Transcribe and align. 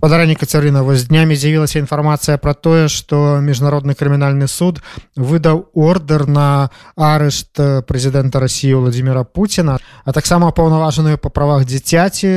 Падаранні 0.00 0.32
Кацярына 0.32 0.80
вось 0.80 1.04
днямі 1.04 1.36
з'явілася 1.36 1.76
інфармацыя 1.76 2.40
пра 2.40 2.54
тое, 2.56 2.88
што 2.88 3.36
міжнародны 3.44 3.92
крымінальны 3.92 4.48
суд 4.48 4.80
выдаў 5.12 5.68
ордер 5.76 6.24
на 6.24 6.72
арышт 6.96 7.60
прэзідэнта 7.60 8.40
Росіі 8.40 8.80
Владзіміра 8.80 9.28
Пуціна, 9.28 9.76
а 9.76 10.10
таксама 10.16 10.56
паўнаважаную 10.56 11.20
па 11.20 11.28
правах 11.28 11.68
дзіцяці 11.68 12.32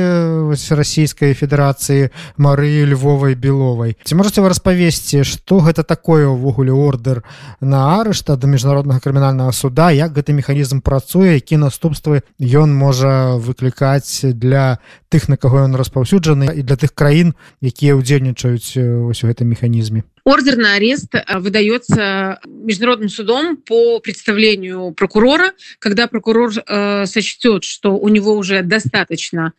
расійскай 0.52 1.32
федэрацыі 1.32 2.12
Марыі 2.36 2.84
Львовай 2.92 3.32
Беловай. 3.32 3.96
Ці 4.04 4.12
можаце 4.12 4.44
вы 4.44 4.52
распавесці, 4.52 5.24
што 5.24 5.64
гэта 5.64 5.88
такое 5.88 6.28
ўвогуле 6.28 6.76
ордер 6.76 7.24
на 7.64 7.96
арышт 7.96 8.28
ад 8.28 8.44
міжнароднага 8.44 9.00
крымінальнага 9.00 9.56
суда, 9.56 9.88
як 9.88 10.12
гэты 10.12 10.36
механізм 10.36 10.84
працуе, 10.84 11.40
які 11.40 11.56
наступствы 11.64 12.28
ён 12.36 12.76
можа 12.76 13.40
выклікаць 13.40 14.20
для 14.36 14.84
тых, 15.08 15.32
на 15.32 15.40
каго 15.40 15.64
ён 15.64 15.80
распаўсюджаны 15.80 16.52
і 16.52 16.60
для 16.60 16.76
тых 16.76 16.92
краін, 16.92 17.32
якія 17.61 17.95
ўдзельнічаюць 17.95 18.77
у 18.77 19.13
гэтым 19.13 19.47
механізме 19.49 20.03
ордер 20.23 20.57
на 20.57 20.75
арест 20.75 21.13
выдается 21.39 22.39
международным 22.45 23.09
судом 23.09 23.57
по 23.57 23.99
представлению 23.99 24.91
прокурора 24.91 25.53
когда 25.79 26.07
прокурор 26.07 26.51
э, 26.53 27.05
сочтет 27.05 27.63
что 27.63 27.97
у 27.97 28.07
него 28.09 28.33
уже 28.33 28.61
достаточно 28.61 29.53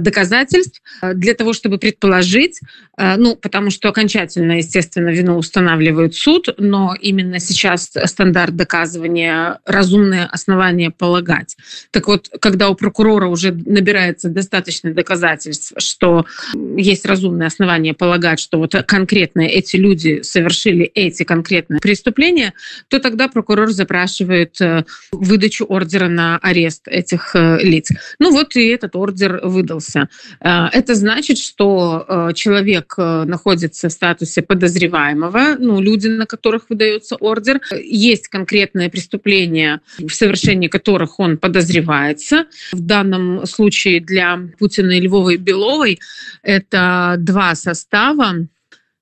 доказательств 0.00 0.82
для 1.14 1.34
того, 1.34 1.52
чтобы 1.52 1.78
предположить, 1.78 2.60
ну, 2.96 3.36
потому 3.36 3.70
что 3.70 3.88
окончательно, 3.88 4.58
естественно, 4.58 5.10
вину 5.10 5.36
устанавливает 5.36 6.14
суд, 6.14 6.48
но 6.58 6.94
именно 7.00 7.38
сейчас 7.38 7.92
стандарт 8.04 8.56
доказывания 8.56 9.60
разумное 9.64 10.26
основание 10.26 10.90
полагать. 10.90 11.56
Так 11.90 12.08
вот, 12.08 12.28
когда 12.40 12.68
у 12.70 12.74
прокурора 12.74 13.28
уже 13.28 13.52
набирается 13.52 14.28
достаточно 14.28 14.92
доказательств, 14.92 15.72
что 15.78 16.26
есть 16.76 17.06
разумное 17.06 17.46
основание 17.46 17.94
полагать, 17.94 18.40
что 18.40 18.58
вот 18.58 18.74
конкретно 18.86 19.42
эти 19.42 19.76
люди 19.76 20.22
совершили 20.22 20.84
эти 20.84 21.22
конкретные 21.22 21.80
преступления, 21.80 22.52
то 22.88 22.98
тогда 22.98 23.28
прокурор 23.28 23.70
запрашивает 23.70 24.60
э, 24.60 24.84
выдачу 25.12 25.66
ордера 25.68 26.08
на 26.08 26.38
арест 26.38 26.88
этих 26.88 27.36
э, 27.36 27.58
лиц. 27.62 27.90
Ну 28.18 28.32
вот 28.32 28.56
и 28.56 28.66
этот 28.68 28.96
ордер 28.96 29.40
выдан 29.44 29.67
выдался. 29.68 30.08
Э, 30.40 30.66
это 30.72 30.94
значит, 30.94 31.38
что 31.38 32.04
э, 32.08 32.32
человек 32.34 32.94
э, 32.96 33.24
находится 33.24 33.88
в 33.88 33.92
статусе 33.92 34.42
подозреваемого, 34.42 35.56
ну, 35.58 35.80
люди, 35.80 36.08
на 36.08 36.26
которых 36.26 36.70
выдается 36.70 37.16
ордер. 37.16 37.60
Есть 37.82 38.28
конкретное 38.28 38.88
преступление, 38.88 39.80
в 39.98 40.10
совершении 40.10 40.68
которых 40.68 41.20
он 41.20 41.38
подозревается. 41.38 42.46
В 42.72 42.80
данном 42.80 43.46
случае 43.46 44.00
для 44.00 44.38
Путина 44.58 44.92
и 44.92 45.00
Львовой 45.00 45.36
Беловой 45.36 45.98
это 46.42 47.16
два 47.18 47.54
состава 47.54 48.48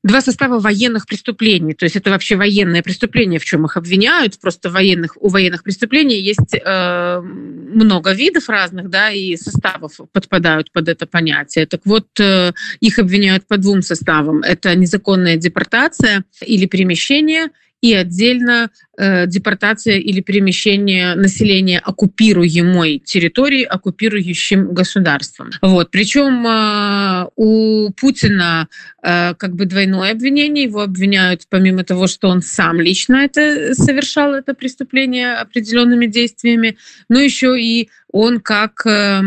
два 0.06 0.20
состава 0.20 0.58
военных 0.58 1.06
преступлений. 1.06 1.74
То 1.74 1.84
есть 1.84 1.96
это 1.96 2.10
вообще 2.10 2.36
военное 2.36 2.82
преступление, 2.82 3.40
в 3.40 3.44
чем 3.44 3.64
их 3.66 3.76
обвиняют. 3.76 4.38
Просто 4.40 4.70
военных, 4.70 5.16
у 5.20 5.28
военных 5.28 5.62
преступлений 5.62 6.20
есть 6.20 6.54
э, 6.54 7.20
много 7.20 8.12
видов 8.12 8.48
разных, 8.48 8.88
да, 8.88 9.10
и 9.10 9.36
составов 9.36 10.00
подпадают 10.12 10.70
под 10.70 10.88
это 10.88 11.06
понятие. 11.06 11.66
Так 11.66 11.80
вот, 11.84 12.06
э, 12.20 12.52
их 12.80 12.98
обвиняют 12.98 13.46
по 13.46 13.56
двум 13.56 13.82
составам. 13.82 14.42
Это 14.42 14.74
незаконная 14.76 15.36
депортация 15.36 16.24
или 16.40 16.66
перемещение– 16.66 17.48
и 17.80 17.94
отдельно 17.94 18.70
э, 18.98 19.26
депортация 19.26 19.98
или 19.98 20.20
перемещение 20.20 21.14
населения 21.14 21.78
оккупируемой 21.78 22.98
территории 22.98 23.62
оккупирующим 23.62 24.72
государством. 24.72 25.50
Вот. 25.60 25.90
Причем 25.90 26.46
э, 26.46 27.28
у 27.36 27.90
Путина 27.90 28.68
э, 29.02 29.34
как 29.34 29.54
бы 29.54 29.66
двойное 29.66 30.12
обвинение. 30.12 30.64
Его 30.64 30.80
обвиняют 30.80 31.42
помимо 31.48 31.84
того, 31.84 32.06
что 32.06 32.28
он 32.28 32.42
сам 32.42 32.80
лично 32.80 33.16
это 33.16 33.74
совершал 33.74 34.34
это 34.34 34.54
преступление 34.54 35.34
определенными 35.34 36.06
действиями, 36.06 36.78
но 37.08 37.20
еще 37.20 37.60
и 37.60 37.90
он 38.16 38.40
как 38.40 38.86
э, 38.86 39.20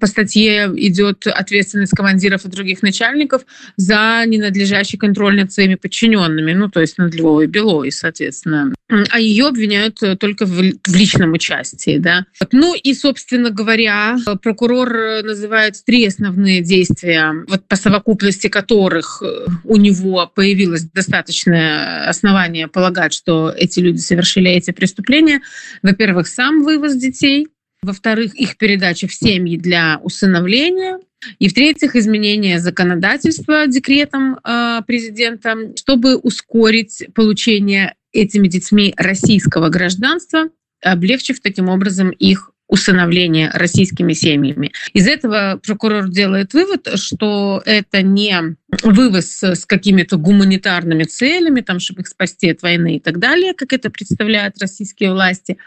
по 0.00 0.06
статье 0.06 0.70
идет 0.76 1.26
ответственность 1.26 1.92
командиров 1.92 2.46
и 2.46 2.48
других 2.48 2.82
начальников 2.82 3.42
за 3.76 4.24
ненадлежащий 4.26 4.98
контроль 4.98 5.36
над 5.36 5.52
своими 5.52 5.74
подчиненными, 5.74 6.54
ну 6.54 6.70
то 6.70 6.80
есть 6.80 6.96
над 6.96 7.14
Львовой 7.14 7.46
Белой, 7.46 7.92
соответственно. 7.92 8.74
А 8.88 9.20
ее 9.20 9.48
обвиняют 9.48 10.00
только 10.18 10.46
в, 10.46 10.52
в 10.52 10.94
личном 10.96 11.32
участии, 11.32 11.98
да. 11.98 12.24
Ну 12.50 12.74
и, 12.74 12.94
собственно 12.94 13.50
говоря, 13.50 14.16
прокурор 14.42 15.22
называет 15.22 15.74
три 15.84 16.06
основные 16.06 16.62
действия, 16.62 17.44
вот 17.46 17.68
по 17.68 17.76
совокупности 17.76 18.48
которых 18.48 19.22
э, 19.22 19.46
у 19.64 19.76
него 19.76 20.30
появилось 20.34 20.84
достаточное 20.84 22.08
основание 22.08 22.68
полагать, 22.68 23.12
что 23.12 23.52
эти 23.54 23.80
люди 23.80 23.98
совершили 23.98 24.50
эти 24.50 24.70
преступления. 24.70 25.42
Во-первых, 25.82 26.26
сам 26.26 26.62
вывоз 26.62 26.94
детей, 26.96 27.48
во-вторых, 27.82 28.34
их 28.34 28.56
передача 28.56 29.08
в 29.08 29.14
семьи 29.14 29.56
для 29.56 29.98
усыновления, 30.02 30.98
и 31.38 31.48
в-третьих, 31.48 31.96
изменение 31.96 32.60
законодательства 32.60 33.66
декретом 33.66 34.38
э, 34.42 34.80
президента, 34.86 35.54
чтобы 35.76 36.16
ускорить 36.16 37.06
получение 37.14 37.94
этими 38.12 38.48
детьми 38.48 38.94
российского 38.96 39.68
гражданства, 39.68 40.48
облегчив 40.82 41.40
таким 41.40 41.68
образом 41.68 42.10
их 42.10 42.52
усыновления 42.70 43.50
российскими 43.52 44.12
семьями. 44.12 44.72
Из 44.92 45.06
этого 45.06 45.60
прокурор 45.62 46.08
делает 46.08 46.54
вывод, 46.54 46.88
что 46.94 47.62
это 47.66 48.00
не 48.00 48.56
вывоз 48.82 49.42
с 49.42 49.66
какими-то 49.66 50.16
гуманитарными 50.16 51.02
целями, 51.02 51.60
там, 51.60 51.80
чтобы 51.80 52.02
их 52.02 52.08
спасти 52.08 52.50
от 52.50 52.62
войны 52.62 52.96
и 52.96 53.00
так 53.00 53.18
далее, 53.18 53.54
как 53.54 53.72
это 53.72 53.90
представляют 53.90 54.58
российские 54.60 55.12
власти, 55.12 55.58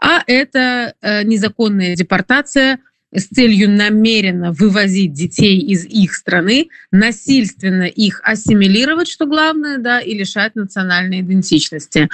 а 0.00 0.22
это 0.26 0.94
э, 1.00 1.24
незаконная 1.24 1.96
депортация 1.96 2.78
с 3.14 3.26
целью 3.26 3.70
намеренно 3.70 4.52
вывозить 4.52 5.12
детей 5.12 5.58
из 5.58 5.84
их 5.84 6.14
страны, 6.14 6.68
насильственно 6.90 7.84
их 7.84 8.20
ассимилировать, 8.24 9.08
что 9.08 9.26
главное, 9.26 9.78
да, 9.78 10.00
и 10.00 10.14
лишать 10.14 10.54
национальной 10.54 11.20
идентичности. 11.20 12.08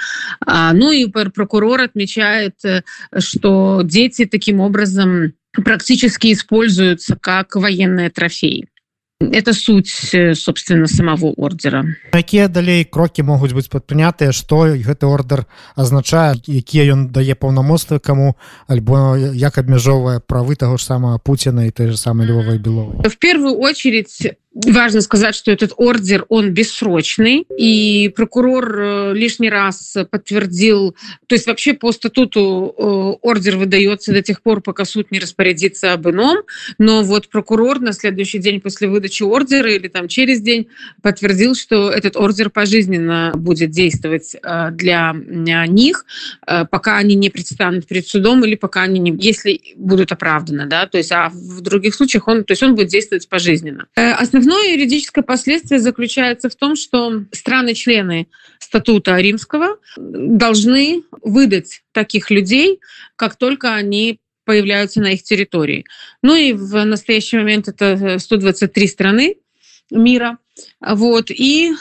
А, 0.45 0.73
ну 0.73 0.91
и 0.91 1.07
прокурор 1.07 1.81
отмечает, 1.81 2.55
э, 2.63 2.81
что 3.17 3.81
дети 3.83 4.25
таким 4.25 4.59
образом 4.59 5.33
практически 5.51 6.33
используются 6.33 7.17
как 7.19 7.55
военные 7.55 8.09
трофеи. 8.09 8.67
Это 9.19 9.53
суть 9.53 10.13
э, 10.13 10.33
собственно 10.35 10.87
самого 10.87 11.33
ордера. 11.37 11.85
Якія 12.13 12.47
далей 12.47 12.85
крокі 12.85 13.23
могуць 13.23 13.51
быць 13.51 13.67
падпрынятыя 13.67 14.31
што 14.31 14.71
гэты 14.79 15.05
ордер 15.05 15.45
азначае? 15.75 16.39
Якія 16.47 16.95
ён 16.95 17.11
дае 17.11 17.35
паўнамоцтвы 17.35 17.99
каму? 17.99 18.37
Альбо 18.67 19.17
як 19.17 19.57
абмяжоўвае 19.57 20.19
правы 20.23 20.55
таго 20.55 20.77
ж 20.77 20.85
самого 20.85 21.19
Пуціна 21.19 21.65
і 21.65 21.71
той 21.71 21.91
же 21.91 21.97
самой 21.97 22.27
львовай 22.27 22.57
беловой 22.57 23.09
в 23.09 23.17
первую 23.17 23.59
очередь 23.59 24.35
Важно 24.51 25.01
сказать, 25.01 25.35
что 25.35 25.51
этот 25.51 25.73
ордер, 25.77 26.25
он 26.27 26.53
бессрочный, 26.53 27.45
и 27.55 28.11
прокурор 28.15 28.79
э, 28.79 29.13
лишний 29.13 29.49
раз 29.49 29.95
подтвердил, 30.09 30.95
то 31.27 31.35
есть 31.35 31.45
вообще 31.45 31.75
по 31.75 31.91
статуту 31.91 32.73
э, 32.75 32.81
ордер 33.21 33.57
выдается 33.57 34.11
до 34.11 34.23
тех 34.23 34.41
пор, 34.41 34.61
пока 34.61 34.85
суд 34.85 35.11
не 35.11 35.19
распорядится 35.19 35.93
об 35.93 36.09
ином, 36.09 36.39
но 36.79 37.03
вот 37.03 37.29
прокурор 37.29 37.79
на 37.79 37.93
следующий 37.93 38.39
день 38.39 38.59
после 38.59 38.87
выдачи 38.87 39.21
ордера 39.21 39.71
или 39.71 39.87
там 39.87 40.07
через 40.07 40.41
день 40.41 40.67
подтвердил, 41.03 41.53
что 41.53 41.91
этот 41.91 42.17
ордер 42.17 42.49
пожизненно 42.49 43.31
будет 43.35 43.69
действовать 43.69 44.35
э, 44.41 44.71
для 44.71 45.13
них, 45.67 46.05
пока 46.71 46.97
они 46.97 47.13
не 47.13 47.29
предстанут 47.29 47.85
перед 47.85 48.07
судом 48.07 48.43
или 48.43 48.55
пока 48.55 48.81
они 48.81 48.99
не, 48.99 49.15
если 49.23 49.61
будут 49.75 50.11
оправданы, 50.11 50.65
да, 50.65 50.87
то 50.87 50.97
есть 50.97 51.11
а 51.11 51.29
в 51.29 51.61
других 51.61 51.93
случаях 51.93 52.27
он, 52.27 52.43
то 52.43 52.53
есть 52.53 52.63
он 52.63 52.73
будет 52.73 52.87
действовать 52.87 53.29
пожизненно. 53.29 53.85
Основное 54.39 54.71
юридическое 54.71 55.21
последствие 55.21 55.81
заключается 55.81 56.49
в 56.49 56.55
том, 56.55 56.77
что 56.77 57.25
страны-члены 57.33 58.27
статута 58.57 59.17
римского 59.17 59.79
должны 59.97 61.03
выдать 61.21 61.83
таких 61.91 62.31
людей, 62.31 62.79
как 63.17 63.35
только 63.35 63.75
они 63.75 64.21
появляются 64.45 65.01
на 65.01 65.11
их 65.11 65.23
территории. 65.23 65.83
Ну 66.23 66.37
и 66.37 66.53
в 66.53 66.85
настоящий 66.85 67.35
момент 67.35 67.67
это 67.67 68.17
123 68.17 68.87
страны 68.87 69.35
мира– 69.91 70.37
вот, 70.81 71.31
и 71.31 71.73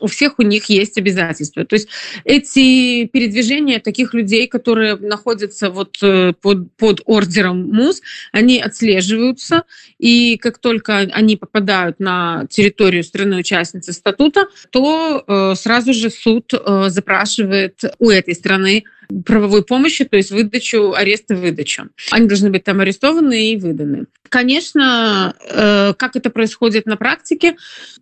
у 0.00 0.06
всех 0.06 0.38
у 0.38 0.42
них 0.42 0.66
есть 0.66 0.98
обязательства. 0.98 1.64
То 1.64 1.76
есть 1.76 1.88
эти 2.24 3.06
передвижения 3.06 3.80
таких 3.80 4.14
людей, 4.14 4.46
которые 4.46 4.96
находятся 4.96 5.70
вот 5.70 5.96
э, 6.02 6.32
под, 6.40 6.72
под 6.76 7.00
ордером 7.04 7.68
МУС, 7.70 8.02
они 8.32 8.60
отслеживаются, 8.60 9.64
и 9.98 10.36
как 10.36 10.58
только 10.58 10.98
они 10.98 11.36
попадают 11.36 12.00
на 12.00 12.46
территорию 12.48 13.04
страны-участницы 13.04 13.92
статута, 13.92 14.46
то 14.70 15.24
э, 15.26 15.54
сразу 15.56 15.92
же 15.92 16.10
суд 16.10 16.52
э, 16.52 16.84
запрашивает 16.88 17.80
у 17.98 18.10
этой 18.10 18.34
страны 18.34 18.84
правовой 19.24 19.64
помощи, 19.64 20.04
то 20.04 20.16
есть 20.16 20.30
выдачу, 20.30 20.92
ареста, 20.92 21.34
выдачу. 21.34 21.88
Они 22.10 22.26
должны 22.26 22.50
быть 22.50 22.64
там 22.64 22.80
арестованы 22.80 23.52
и 23.52 23.56
выданы. 23.56 24.06
Конечно, 24.28 25.34
э, 25.48 25.94
как 25.94 26.16
это 26.16 26.30
происходит 26.30 26.86
на 26.86 26.96
практике, 26.96 27.56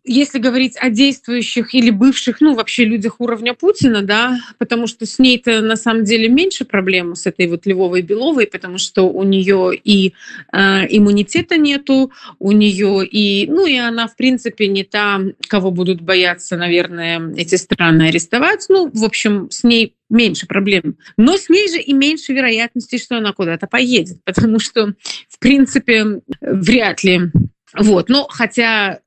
если 0.04 0.38
говорить 0.38 0.76
о 0.80 0.88
действующих 0.88 1.74
или 1.74 1.90
бывших, 1.90 2.40
ну, 2.40 2.54
вообще 2.54 2.84
людях 2.84 3.20
уровня 3.20 3.54
Путина, 3.54 4.02
да, 4.02 4.38
потому 4.58 4.86
что 4.86 5.04
с 5.04 5.18
ней-то 5.18 5.60
на 5.60 5.76
самом 5.76 6.04
деле 6.04 6.28
меньше 6.28 6.64
проблем 6.64 7.16
с 7.16 7.26
этой 7.26 7.48
вот 7.48 7.66
Львовой 7.66 8.02
Беловой, 8.02 8.46
потому 8.46 8.78
что 8.78 9.02
у 9.10 9.22
нее 9.24 9.72
и 9.74 10.14
э, 10.52 10.86
иммунитета 10.88 11.58
нету, 11.58 12.12
у 12.38 12.52
нее 12.52 13.04
и, 13.04 13.46
ну, 13.50 13.66
и 13.66 13.76
она, 13.76 14.06
в 14.06 14.16
принципе, 14.16 14.68
не 14.68 14.84
та, 14.84 15.20
кого 15.48 15.70
будут 15.70 16.00
бояться, 16.00 16.56
наверное, 16.56 17.34
эти 17.36 17.56
страны 17.56 18.08
арестовать. 18.08 18.66
Ну, 18.68 18.90
в 18.92 19.04
общем, 19.04 19.50
с 19.50 19.64
ней 19.64 19.94
меньше 20.12 20.46
проблем. 20.46 20.96
Но 21.16 21.36
с 21.36 21.48
ней 21.48 21.68
же 21.68 21.80
и 21.80 21.92
меньше 21.92 22.32
вероятности, 22.32 22.98
что 22.98 23.16
она 23.16 23.32
куда-то 23.32 23.66
поедет, 23.66 24.18
потому 24.24 24.58
что, 24.60 24.94
в 25.28 25.38
принципе, 25.38 26.20
вряд 26.40 27.02
ли 27.02 27.32
вот, 27.74 28.10
ну, 28.10 28.26
хотя 28.28 29.00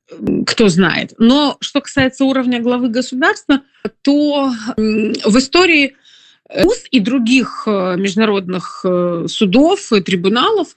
кто 0.47 0.67
знает. 0.69 1.13
Но 1.19 1.57
что 1.61 1.81
касается 1.81 2.25
уровня 2.25 2.61
главы 2.61 2.89
государства, 2.89 3.61
то 4.01 4.51
в 4.75 5.37
истории 5.37 5.95
УС 6.49 6.85
и 6.91 6.99
других 6.99 7.63
э, 7.65 7.95
международных 7.97 8.81
э, 8.83 9.25
судов 9.27 9.91
и 9.91 10.01
трибуналов 10.01 10.75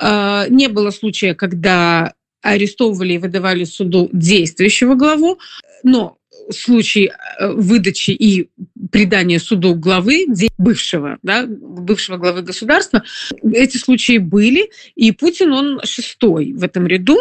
э, 0.00 0.46
не 0.48 0.68
было 0.68 0.90
случая, 0.90 1.34
когда 1.34 2.14
арестовывали 2.42 3.14
и 3.14 3.18
выдавали 3.18 3.64
суду 3.64 4.08
действующего 4.12 4.94
главу, 4.94 5.38
но 5.82 6.16
случай 6.50 7.10
э, 7.38 7.52
выдачи 7.52 8.10
и 8.10 8.50
придания 8.90 9.38
суду 9.38 9.74
главы 9.74 10.26
бывшего, 10.58 11.18
да, 11.22 11.46
бывшего 11.46 12.16
главы 12.16 12.42
государства, 12.42 13.02
эти 13.42 13.76
случаи 13.76 14.18
были, 14.18 14.70
и 14.94 15.12
Путин, 15.12 15.52
он 15.52 15.80
шестой 15.84 16.52
в 16.52 16.64
этом 16.64 16.86
ряду. 16.86 17.18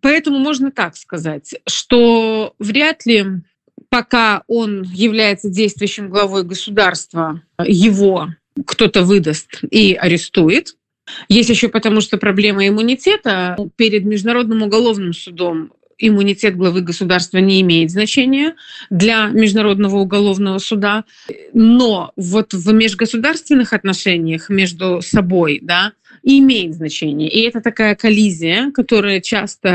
Поэтому 0.00 0.38
можно 0.38 0.70
так 0.70 0.96
сказать, 0.96 1.54
что 1.66 2.54
вряд 2.58 3.06
ли 3.06 3.24
пока 3.88 4.42
он 4.46 4.82
является 4.82 5.48
действующим 5.48 6.10
главой 6.10 6.44
государства, 6.44 7.42
его 7.64 8.28
кто-то 8.66 9.02
выдаст 9.02 9.62
и 9.70 9.94
арестует. 9.94 10.76
Есть 11.28 11.50
еще 11.50 11.68
потому, 11.68 12.00
что 12.00 12.18
проблема 12.18 12.66
иммунитета 12.66 13.56
перед 13.76 14.04
Международным 14.04 14.62
уголовным 14.62 15.12
судом 15.12 15.72
иммунитет 15.98 16.56
главы 16.56 16.82
государства 16.82 17.38
не 17.38 17.60
имеет 17.60 17.90
значения 17.90 18.54
для 18.90 19.26
Международного 19.26 19.96
уголовного 19.96 20.58
суда, 20.58 21.04
но 21.52 22.12
вот 22.16 22.52
в 22.52 22.72
межгосударственных 22.72 23.72
отношениях 23.72 24.48
между 24.48 25.00
собой, 25.02 25.60
да, 25.62 25.92
имеет 26.22 26.74
значение. 26.74 27.28
И 27.28 27.40
это 27.42 27.60
такая 27.60 27.94
коллизия, 27.94 28.70
которая 28.72 29.20
часто 29.20 29.68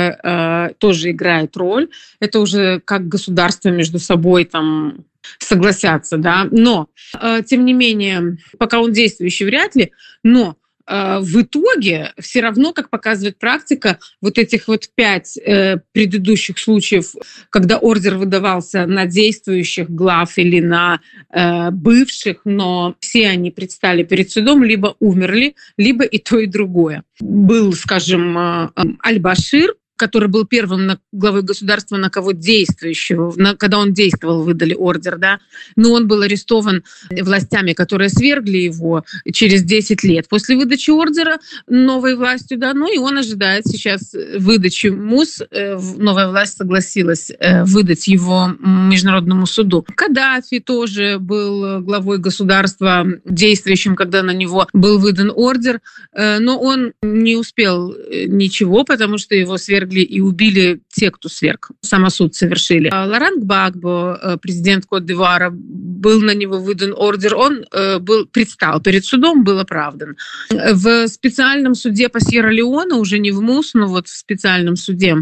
э, 0.72 0.74
тоже 0.80 1.12
играет 1.12 1.56
роль. 1.56 1.90
Это 2.20 2.40
уже 2.40 2.82
как 2.84 3.08
государство 3.08 3.70
между 3.70 4.00
собой 4.00 4.46
там 4.46 5.06
согласятся, 5.40 6.18
да. 6.18 6.48
Но, 6.52 6.88
э, 7.20 7.42
тем 7.46 7.64
не 7.66 7.74
менее, 7.74 8.38
пока 8.58 8.82
он 8.82 8.92
действующий, 8.92 9.46
вряд 9.46 9.76
ли, 9.76 9.92
но 10.24 10.58
в 10.92 11.42
итоге 11.42 12.14
все 12.20 12.42
равно, 12.42 12.74
как 12.74 12.90
показывает 12.90 13.40
практика, 13.40 14.00
вот 14.22 14.38
этих 14.38 14.68
вот 14.68 14.90
пять 14.94 15.38
э, 15.38 15.78
предыдущих 15.92 16.60
случаев, 16.60 17.14
когда 17.50 17.78
ордер 17.78 18.18
выдавался 18.18 18.86
на 18.86 19.06
действующих 19.06 19.90
глав 19.90 20.38
или 20.38 20.60
на 20.60 21.00
э, 21.30 21.72
бывших, 21.72 22.42
но 22.46 22.96
все 23.00 23.28
они 23.28 23.52
предстали 23.52 24.04
перед 24.04 24.32
судом, 24.32 24.64
либо 24.64 24.96
умерли, 25.00 25.56
либо 25.78 26.04
и 26.04 26.18
то, 26.18 26.40
и 26.40 26.48
другое. 26.48 27.04
Был, 27.20 27.74
скажем, 27.74 28.38
Аль-Башир, 28.38 29.76
который 30.02 30.30
был 30.30 30.46
первым 30.46 30.88
на 30.88 30.98
главой 31.12 31.44
государства, 31.44 31.96
на 31.96 32.10
кого 32.10 32.32
действующего, 32.32 33.32
на, 33.38 33.56
когда 33.56 33.78
он 33.78 33.94
действовал, 33.94 34.42
выдали 34.42 34.74
ордер, 34.74 35.20
да, 35.20 35.40
но 35.76 35.92
он 35.92 36.08
был 36.08 36.24
арестован 36.24 36.84
властями, 37.12 37.74
которые 37.74 38.10
свергли 38.10 38.58
его 38.58 39.04
через 39.32 39.62
10 39.62 40.04
лет 40.04 40.28
после 40.28 40.56
выдачи 40.56 40.90
ордера 40.90 41.38
новой 41.68 42.16
властью, 42.16 42.58
да, 42.58 42.74
ну 42.74 42.92
и 42.92 42.98
он 42.98 43.20
ожидает 43.20 43.68
сейчас 43.68 44.16
выдачи 44.40 44.88
МУС, 44.88 45.44
э, 45.52 45.78
новая 45.98 46.30
власть 46.30 46.58
согласилась 46.58 47.30
э, 47.30 47.64
выдать 47.64 48.08
его 48.08 48.48
Международному 48.60 49.46
суду. 49.46 49.86
Каддафи 49.96 50.60
тоже 50.60 51.20
был 51.20 51.82
главой 51.82 52.18
государства 52.18 53.06
действующим, 53.26 53.96
когда 53.96 54.24
на 54.24 54.32
него 54.32 54.68
был 54.74 54.98
выдан 54.98 55.32
ордер, 55.36 55.80
э, 56.14 56.40
но 56.40 56.60
он 56.60 56.94
не 57.04 57.36
успел 57.36 57.96
ничего, 58.28 58.84
потому 58.84 59.20
что 59.20 59.36
его 59.36 59.58
свергли 59.58 59.91
свергли 59.92 60.02
и 60.02 60.22
убили 60.22 60.82
те, 60.90 61.12
кто 61.12 61.30
сверг. 61.30 61.72
Самосуд 61.82 62.36
совершили. 62.36 62.90
А 62.92 63.06
Лоран 63.06 63.40
Гбагбо, 63.42 64.20
э, 64.22 64.38
президент 64.42 64.86
Кот-Дивуара, 64.86 65.50
был 65.52 66.22
на 66.22 66.34
него 66.34 66.58
выдан 66.60 66.94
ордер. 66.96 67.36
Он 67.36 67.66
э, 67.72 68.00
был, 68.00 68.26
предстал 68.26 68.82
перед 68.82 69.06
судом, 69.06 69.44
был 69.44 69.60
оправдан. 69.60 70.16
В 70.50 71.08
специальном 71.08 71.76
суде 71.76 72.10
по 72.10 72.20
Сьерра-Леоне, 72.20 72.96
уже 72.96 73.20
не 73.20 73.32
в 73.32 73.42
МУС, 73.42 73.74
но 73.74 73.88
вот 73.88 74.08
в 74.08 74.18
специальном 74.18 74.76
суде 74.76 75.16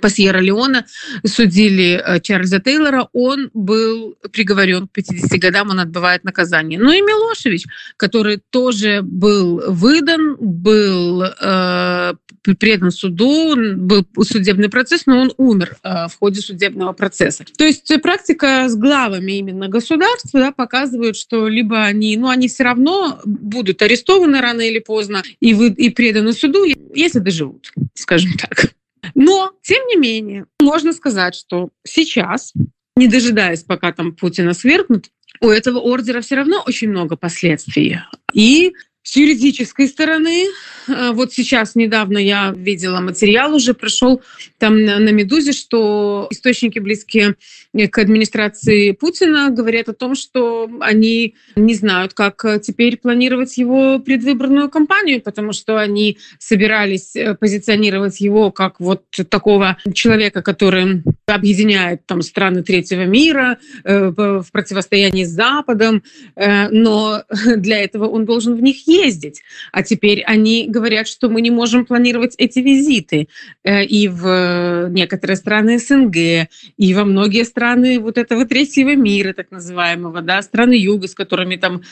по 0.00 0.08
Сьерра-Леоне 0.08 0.84
судили 1.24 2.02
э, 2.02 2.20
Чарльза 2.20 2.58
Тейлора, 2.58 3.08
он 3.12 3.50
был 3.54 4.16
приговорен 4.32 4.88
к 4.88 4.92
50 4.92 5.38
годам, 5.38 5.70
он 5.70 5.80
отбывает 5.80 6.24
наказание. 6.24 6.78
Ну 6.78 6.90
и 6.90 7.00
Милошевич, 7.00 7.66
который 7.96 8.40
тоже 8.50 9.02
был 9.02 9.62
выдан, 9.68 10.36
был 10.40 11.22
э, 11.22 12.14
предан 12.58 12.90
суду, 12.90 13.54
был 13.76 14.06
судебный 14.22 14.68
процесс, 14.68 15.06
но 15.06 15.20
он 15.20 15.32
умер 15.36 15.76
э, 15.82 16.08
в 16.08 16.18
ходе 16.18 16.40
судебного 16.40 16.92
процесса. 16.92 17.44
То 17.56 17.64
есть 17.64 17.92
практика 18.02 18.68
с 18.68 18.76
главами 18.76 19.32
именно 19.32 19.68
государства 19.68 20.40
да, 20.40 20.52
показывает, 20.52 21.16
что 21.16 21.48
либо 21.48 21.84
они, 21.84 22.16
ну 22.16 22.28
они 22.28 22.48
все 22.48 22.64
равно 22.64 23.20
будут 23.24 23.82
арестованы 23.82 24.40
рано 24.40 24.62
или 24.62 24.78
поздно 24.78 25.22
и, 25.40 25.54
вы, 25.54 25.68
и 25.68 25.90
преданы 25.90 26.32
суду, 26.32 26.64
если 26.94 27.18
доживут, 27.18 27.72
скажем 27.94 28.32
так. 28.38 28.72
Но, 29.14 29.52
тем 29.62 29.86
не 29.86 29.96
менее, 29.96 30.46
можно 30.60 30.92
сказать, 30.92 31.34
что 31.34 31.70
сейчас, 31.84 32.52
не 32.96 33.08
дожидаясь, 33.08 33.62
пока 33.62 33.92
там 33.92 34.14
Путина 34.14 34.54
свергнут, 34.54 35.06
у 35.40 35.48
этого 35.48 35.78
ордера 35.78 36.20
все 36.20 36.36
равно 36.36 36.62
очень 36.66 36.90
много 36.90 37.16
последствий. 37.16 37.98
И 38.34 38.74
с 39.02 39.16
юридической 39.16 39.88
стороны, 39.88 40.46
э, 40.86 41.10
вот 41.12 41.32
сейчас 41.32 41.74
недавно 41.74 42.18
я 42.18 42.52
видела 42.54 43.00
материал 43.00 43.54
уже 43.54 43.72
прошел 43.72 44.22
там 44.58 44.84
на, 44.84 44.98
на 44.98 45.08
Медузе, 45.10 45.52
что 45.52 46.26
источники 46.30 46.78
близкие 46.78 47.36
к 47.72 47.98
администрации 47.98 48.90
Путина 48.90 49.50
говорят 49.50 49.88
о 49.88 49.94
том, 49.94 50.14
что 50.14 50.68
они 50.80 51.36
не 51.54 51.74
знают, 51.74 52.14
как 52.14 52.44
теперь 52.62 52.96
планировать 52.96 53.56
его 53.58 54.00
предвыборную 54.00 54.68
кампанию, 54.68 55.22
потому 55.22 55.52
что 55.52 55.78
они 55.78 56.18
собирались 56.38 57.14
э, 57.14 57.34
позиционировать 57.34 58.20
его 58.20 58.50
как 58.50 58.80
вот 58.80 59.04
такого 59.28 59.76
человека, 59.94 60.42
который 60.42 61.02
объединяет 61.26 62.06
там 62.06 62.22
страны 62.22 62.62
третьего 62.62 63.04
мира 63.04 63.58
э, 63.84 64.08
в 64.08 64.46
противостоянии 64.50 65.24
с 65.24 65.30
Западом, 65.30 66.02
но 66.36 67.22
для 67.56 67.82
этого 67.82 68.06
он 68.06 68.24
должен 68.24 68.54
в 68.54 68.62
них 68.62 68.86
ездить. 68.88 69.42
А 69.72 69.82
теперь 69.82 70.22
они 70.22 70.66
говорят, 70.68 71.06
что 71.06 71.28
мы 71.28 71.40
не 71.40 71.50
можем 71.50 71.86
планировать 71.86 72.34
эти 72.36 72.58
визиты 72.58 73.28
э, 73.62 73.84
и 73.84 74.08
в 74.08 74.88
некоторые 74.90 75.36
страны 75.36 75.78
СНГ, 75.78 76.48
и 76.76 76.94
во 76.94 77.04
многие 77.04 77.44
страны 77.44 77.59
вот 77.98 78.18
этого 78.18 78.44
третьего 78.46 78.94
мира, 78.96 79.32
так 79.32 79.50
называемого, 79.50 80.22
да, 80.22 80.42
страны 80.42 80.74
Юга, 80.74 81.08
с 81.08 81.14
которыми 81.14 81.56
там 81.56 81.82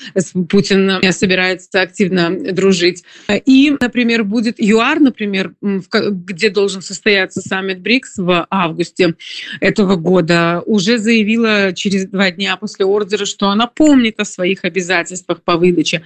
Путин 0.49 1.01
собирается 1.13 1.81
активно 1.83 2.31
дружить. 2.53 3.05
И, 3.45 3.77
например, 3.81 4.25
будет 4.25 4.57
ЮАР, 4.59 5.01
например, 5.01 5.55
где 5.61 6.51
должен 6.51 6.83
состояться 6.83 7.41
саммит 7.41 7.81
БРИКС 7.81 8.19
в 8.19 8.47
августе 8.51 9.15
этого 9.61 9.97
года, 9.97 10.63
уже 10.67 10.99
заявила 10.99 11.73
через 11.75 12.07
два 12.07 12.31
дня 12.31 12.57
после 12.57 12.85
ордера, 12.85 13.25
что 13.25 13.49
она 13.49 13.67
помнит 13.67 14.21
о 14.21 14.25
своих 14.25 14.65
обязательствах 14.65 15.43
по 15.43 15.57
выдаче 15.57 16.03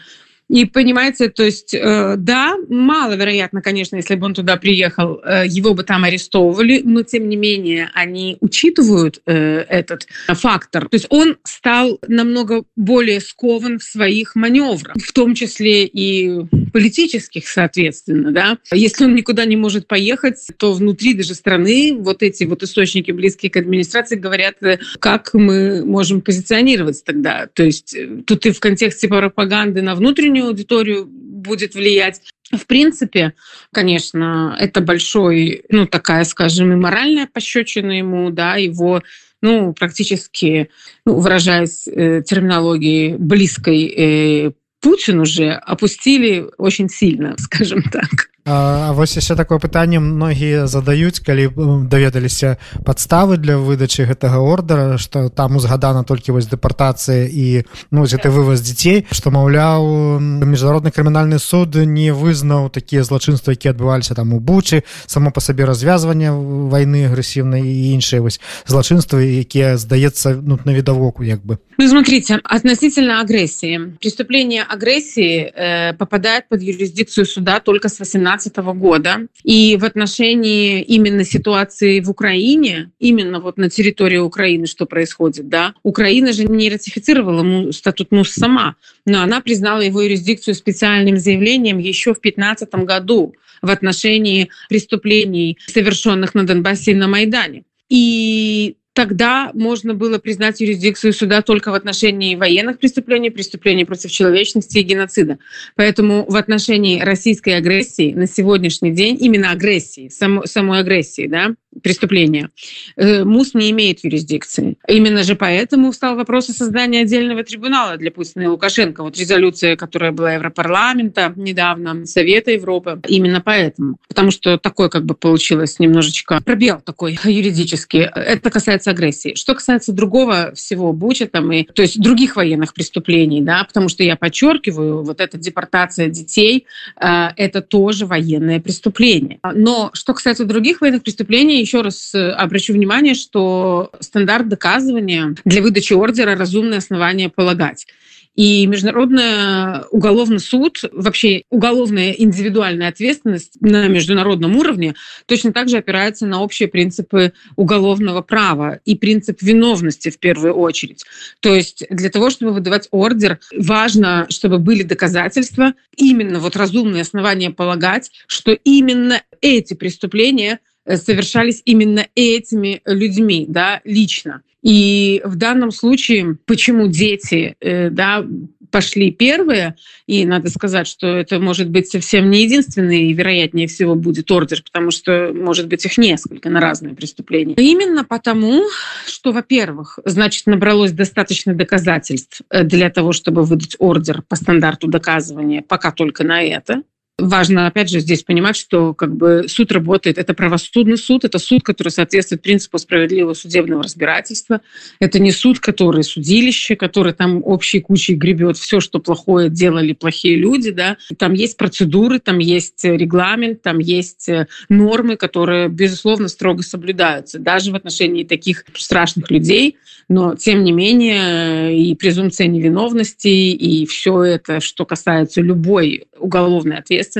И 0.48 0.66
понимаете, 0.66 1.30
то 1.30 1.42
есть, 1.42 1.72
э, 1.72 2.16
да, 2.18 2.56
маловероятно, 2.68 3.62
конечно, 3.62 3.96
если 3.96 4.16
бы 4.16 4.26
он 4.26 4.34
туда 4.34 4.56
приехал, 4.56 5.20
э, 5.24 5.44
его 5.46 5.72
бы 5.72 5.82
там 5.82 6.04
арестовывали, 6.04 6.82
но 6.84 7.02
тем 7.02 7.28
не 7.28 7.36
менее 7.36 7.90
они 7.94 8.36
учитывают 8.40 9.22
э, 9.24 9.64
этот 9.68 10.06
фактор. 10.28 10.88
То 10.88 10.96
есть 10.96 11.06
он 11.08 11.38
стал 11.44 11.98
намного 12.06 12.64
более 12.76 13.20
скован 13.20 13.78
в 13.78 13.84
своих 13.84 14.34
маневрах, 14.34 14.96
в 14.96 15.12
том 15.12 15.34
числе 15.34 15.86
и 15.86 16.42
политических, 16.72 17.46
соответственно, 17.48 18.32
да. 18.32 18.58
Если 18.72 19.04
он 19.04 19.14
никуда 19.14 19.44
не 19.44 19.56
может 19.56 19.86
поехать, 19.86 20.46
то 20.56 20.72
внутри 20.72 21.14
даже 21.14 21.34
страны 21.34 21.96
вот 21.98 22.22
эти 22.22 22.44
вот 22.44 22.62
источники, 22.62 23.10
близкие 23.10 23.50
к 23.50 23.56
администрации, 23.56 24.16
говорят, 24.16 24.56
как 24.98 25.34
мы 25.34 25.84
можем 25.84 26.20
позиционировать 26.20 27.04
тогда. 27.04 27.46
То 27.52 27.62
есть 27.62 27.96
тут 28.26 28.46
и 28.46 28.50
в 28.50 28.60
контексте 28.60 29.08
пропаганды 29.08 29.82
на 29.82 29.94
внутреннюю 29.94 30.48
аудиторию 30.48 31.06
будет 31.06 31.74
влиять. 31.74 32.22
В 32.50 32.66
принципе, 32.66 33.34
конечно, 33.72 34.56
это 34.58 34.80
большой, 34.80 35.64
ну, 35.70 35.86
такая, 35.86 36.24
скажем, 36.24 36.72
и 36.72 36.76
моральная 36.76 37.26
пощечина 37.26 37.92
ему, 37.92 38.30
да, 38.30 38.56
его 38.56 39.02
ну, 39.42 39.74
практически, 39.74 40.70
ну, 41.04 41.18
выражаясь 41.18 41.88
э, 41.88 42.22
терминологией 42.24 43.16
близкой 43.16 43.86
э, 43.86 44.52
Путину 44.82 45.24
же 45.24 45.52
опустили 45.52 46.46
очень 46.58 46.88
сильно, 46.88 47.36
скажем 47.38 47.82
так. 47.84 48.30
А 48.44 48.92
вось 48.92 49.14
яшчэ 49.14 49.36
такое 49.38 49.62
пытанне 49.62 50.02
многія 50.02 50.66
задаюць 50.66 51.22
калі 51.22 51.46
даведаліся 51.86 52.58
падставы 52.82 53.38
для 53.38 53.54
выдачы 53.54 54.02
гэтага 54.02 54.42
ордара 54.42 54.98
что 54.98 55.28
там 55.30 55.56
узгадана 55.56 56.02
толькі 56.02 56.34
вось 56.34 56.50
дэпартацыя 56.50 57.30
і 57.30 57.62
ну 57.94 58.02
гэты 58.02 58.34
вываз 58.34 58.58
дзяцей 58.66 59.06
што 59.14 59.30
маўляў 59.30 60.18
міжнародны 60.18 60.90
крымінальны 60.90 61.38
суд 61.38 61.78
не 61.86 62.10
вызнаў 62.10 62.66
такія 62.74 63.06
злачынствы 63.06 63.54
якія 63.54 63.78
адбываліся 63.78 64.18
там 64.18 64.34
у 64.34 64.40
бучы 64.42 64.82
само 65.06 65.30
по 65.30 65.38
сабе 65.38 65.62
развязвання 65.62 66.34
войны 66.34 67.06
агрэсіўнай 67.06 67.62
і 67.62 67.94
іншыя 67.94 68.26
вось 68.26 68.42
злачынствы 68.66 69.38
якія 69.38 69.78
здаецца 69.78 70.34
ну 70.42 70.58
навідавоку 70.64 71.22
як 71.22 71.46
бы. 71.46 71.58
Ну, 71.78 71.88
смотрите 71.88 72.40
относительно 72.44 73.20
агрессии. 73.20 73.96
Преступление 74.00 74.62
агрессии 74.62 75.52
э, 75.54 75.92
попадает 75.94 76.48
под 76.48 76.62
юрисдикцию 76.62 77.26
суда 77.26 77.60
только 77.60 77.88
с 77.88 77.98
18 77.98 78.31
2017 78.36 78.56
года. 78.78 79.26
И 79.42 79.76
в 79.76 79.84
отношении 79.84 80.82
именно 80.82 81.24
ситуации 81.24 82.00
в 82.00 82.10
Украине, 82.10 82.90
именно 82.98 83.40
вот 83.40 83.56
на 83.58 83.68
территории 83.70 84.18
Украины, 84.18 84.66
что 84.66 84.86
происходит, 84.86 85.48
да, 85.48 85.74
Украина 85.82 86.32
же 86.32 86.44
не 86.44 86.70
ратифицировала 86.70 87.70
статут 87.72 88.12
МУС 88.12 88.32
сама, 88.32 88.76
но 89.06 89.22
она 89.22 89.40
признала 89.40 89.80
его 89.80 90.00
юрисдикцию 90.02 90.54
специальным 90.54 91.16
заявлением 91.16 91.78
еще 91.78 92.14
в 92.14 92.20
2015 92.20 92.74
году 92.86 93.34
в 93.62 93.70
отношении 93.70 94.50
преступлений, 94.68 95.58
совершенных 95.66 96.34
на 96.34 96.44
Донбассе 96.44 96.92
и 96.92 96.94
на 96.94 97.08
Майдане. 97.08 97.64
И 97.88 98.76
тогда 98.92 99.50
можно 99.54 99.94
было 99.94 100.18
признать 100.18 100.60
юрисдикцию 100.60 101.12
суда 101.12 101.42
только 101.42 101.70
в 101.70 101.74
отношении 101.74 102.36
военных 102.36 102.78
преступлений, 102.78 103.30
преступлений 103.30 103.84
против 103.84 104.10
человечности 104.10 104.78
и 104.78 104.82
геноцида. 104.82 105.38
Поэтому 105.76 106.24
в 106.28 106.36
отношении 106.36 107.00
российской 107.00 107.56
агрессии 107.56 108.12
на 108.12 108.26
сегодняшний 108.26 108.90
день, 108.90 109.16
именно 109.20 109.50
агрессии, 109.50 110.08
само, 110.08 110.46
самой 110.46 110.80
агрессии, 110.80 111.26
да, 111.26 111.54
преступления, 111.82 112.50
э, 112.96 113.24
МУС 113.24 113.54
не 113.54 113.70
имеет 113.70 114.04
юрисдикции. 114.04 114.76
Именно 114.86 115.22
же 115.22 115.34
поэтому 115.34 115.90
встал 115.90 116.16
вопрос 116.16 116.50
о 116.50 116.52
создании 116.52 117.02
отдельного 117.02 117.42
трибунала 117.44 117.96
для 117.96 118.10
Путина 118.10 118.42
и 118.42 118.46
Лукашенко. 118.46 119.02
Вот 119.02 119.16
резолюция, 119.16 119.76
которая 119.76 120.12
была 120.12 120.34
Европарламента 120.34 121.32
недавно, 121.36 122.06
Совета 122.06 122.50
Европы, 122.50 123.00
именно 123.08 123.40
поэтому. 123.40 123.96
Потому 124.08 124.30
что 124.30 124.58
такой 124.58 124.90
как 124.90 125.04
бы 125.04 125.14
получилось 125.14 125.78
немножечко 125.78 126.40
пробел 126.44 126.80
такой 126.80 127.18
юридический. 127.24 128.00
Это 128.00 128.50
касается 128.50 128.90
агрессии. 128.90 129.34
Что 129.34 129.54
касается 129.54 129.92
другого 129.92 130.52
всего, 130.54 130.92
Буча 130.92 131.26
там 131.26 131.52
и, 131.52 131.64
то 131.64 131.82
есть 131.82 132.00
других 132.00 132.36
военных 132.36 132.74
преступлений, 132.74 133.40
да, 133.40 133.64
потому 133.64 133.88
что 133.88 134.02
я 134.02 134.16
подчеркиваю, 134.16 135.02
вот 135.02 135.20
эта 135.20 135.38
депортация 135.38 136.08
детей, 136.08 136.66
э, 137.00 137.28
это 137.36 137.62
тоже 137.62 138.06
военное 138.06 138.60
преступление. 138.60 139.38
Но 139.54 139.90
что 139.94 140.14
касается 140.14 140.44
других 140.44 140.80
военных 140.80 141.02
преступлений, 141.02 141.61
еще 141.62 141.80
раз 141.80 142.14
э, 142.14 142.30
обращу 142.30 142.72
внимание, 142.72 143.14
что 143.14 143.90
стандарт 144.00 144.48
доказывания 144.48 145.34
для 145.44 145.62
выдачи 145.62 145.92
ордера 145.92 146.36
разумное 146.36 146.78
основание 146.78 147.30
полагать. 147.30 147.86
И 148.34 148.66
Международный 148.66 149.84
уголовный 149.90 150.40
суд, 150.40 150.82
вообще 150.92 151.44
уголовная 151.50 152.12
индивидуальная 152.12 152.88
ответственность 152.88 153.60
на 153.60 153.88
международном 153.88 154.56
уровне 154.56 154.94
точно 155.26 155.52
так 155.52 155.68
же 155.68 155.76
опирается 155.76 156.26
на 156.26 156.42
общие 156.42 156.68
принципы 156.68 157.34
уголовного 157.56 158.22
права 158.22 158.80
и 158.86 158.96
принцип 158.96 159.42
виновности 159.42 160.08
в 160.08 160.18
первую 160.18 160.54
очередь. 160.54 161.04
То 161.40 161.54
есть 161.54 161.84
для 161.90 162.08
того, 162.08 162.30
чтобы 162.30 162.52
выдавать 162.52 162.88
ордер, 162.90 163.38
важно, 163.54 164.26
чтобы 164.30 164.58
были 164.58 164.82
доказательства, 164.82 165.74
именно 165.96 166.38
вот 166.38 166.56
разумные 166.56 167.02
основания 167.02 167.50
полагать, 167.50 168.10
что 168.26 168.52
именно 168.52 169.22
эти 169.42 169.74
преступления– 169.74 170.60
Э, 170.71 170.71
совершались 170.86 171.62
именно 171.64 172.06
этими 172.14 172.80
людьми, 172.84 173.46
да, 173.48 173.80
лично. 173.84 174.42
И 174.62 175.20
в 175.24 175.36
данном 175.36 175.72
случае, 175.72 176.36
почему 176.46 176.86
дети, 176.86 177.56
э, 177.60 177.90
да, 177.90 178.24
пошли 178.70 179.10
первые, 179.10 179.76
и 180.06 180.24
надо 180.24 180.48
сказать, 180.48 180.86
что 180.86 181.06
это 181.06 181.38
может 181.38 181.68
быть 181.68 181.88
совсем 181.88 182.30
не 182.30 182.44
единственный, 182.44 183.10
и 183.10 183.12
вероятнее 183.12 183.68
всего 183.68 183.94
будет 183.94 184.30
ордер, 184.30 184.62
потому 184.62 184.90
что 184.90 185.30
может 185.34 185.68
быть 185.68 185.84
их 185.84 185.98
несколько 185.98 186.48
на 186.48 186.60
разные 186.60 186.94
преступления. 186.94 187.54
Именно 187.54 188.04
потому, 188.04 188.64
что, 189.06 189.32
во-первых, 189.32 189.98
значит, 190.04 190.46
набралось 190.46 190.92
достаточно 190.92 191.54
доказательств 191.54 192.40
э, 192.48 192.64
для 192.64 192.88
того, 192.88 193.12
чтобы 193.12 193.42
выдать 193.42 193.76
ордер 193.78 194.22
по 194.22 194.36
стандарту 194.36 194.88
доказывания, 194.88 195.62
пока 195.62 195.92
только 195.92 196.24
на 196.24 196.42
это 196.42 196.82
важно, 197.22 197.66
опять 197.66 197.88
же, 197.88 198.00
здесь 198.00 198.22
понимать, 198.22 198.56
что 198.56 198.94
как 198.94 199.14
бы 199.14 199.44
суд 199.48 199.72
работает, 199.72 200.18
это 200.18 200.34
правосудный 200.34 200.96
суд, 200.96 201.24
это 201.24 201.38
суд, 201.38 201.62
который 201.62 201.88
соответствует 201.88 202.42
принципу 202.42 202.78
справедливого 202.78 203.34
судебного 203.34 203.82
разбирательства. 203.82 204.60
Это 204.98 205.18
не 205.18 205.32
суд, 205.32 205.60
который 205.60 206.02
судилище, 206.02 206.76
который 206.76 207.12
там 207.12 207.42
общей 207.44 207.80
кучей 207.80 208.14
гребет 208.14 208.56
все, 208.56 208.80
что 208.80 208.98
плохое 208.98 209.48
делали 209.48 209.92
плохие 209.92 210.36
люди, 210.36 210.70
да. 210.70 210.96
Там 211.18 211.32
есть 211.32 211.56
процедуры, 211.56 212.18
там 212.18 212.38
есть 212.38 212.84
регламент, 212.84 213.62
там 213.62 213.78
есть 213.78 214.28
э, 214.28 214.46
нормы, 214.68 215.16
которые, 215.16 215.68
безусловно, 215.68 216.28
строго 216.28 216.62
соблюдаются, 216.62 217.38
даже 217.38 217.70
в 217.70 217.74
отношении 217.74 218.24
таких 218.24 218.64
страшных 218.74 219.30
людей, 219.30 219.76
но, 220.08 220.34
тем 220.34 220.64
не 220.64 220.72
менее, 220.72 221.78
и 221.78 221.94
презумпция 221.94 222.46
невиновности, 222.46 223.28
и 223.28 223.86
все 223.86 224.22
это, 224.22 224.60
что 224.60 224.84
касается 224.84 225.40
любой 225.40 226.06
уголовной 226.18 226.76
ответственности 226.78 227.11